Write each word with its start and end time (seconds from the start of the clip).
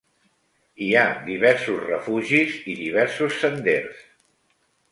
Hi 0.85 0.87
ha 1.01 1.03
diversos 1.27 1.83
refugis 1.91 2.57
i 2.73 2.77
diversos 2.81 3.39
senders. 3.45 4.05